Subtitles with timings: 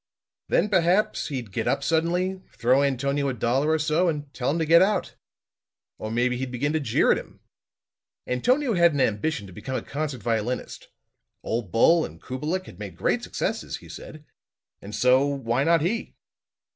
[0.47, 4.57] Then, perhaps, he'd get up suddenly, throw Antonio a dollar or so and tell him
[4.57, 5.13] to get out.
[5.99, 7.39] Or maybe he'd begin to jeer at him.
[8.25, 10.87] Antonio had an ambition to become a concert violinist.
[11.43, 14.25] Ole Bull and Kubelik had made great successes, he said;
[14.81, 16.15] and so, why not he?